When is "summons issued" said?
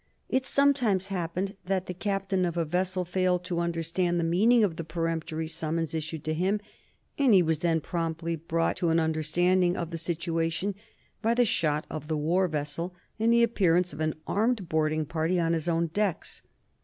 5.47-6.23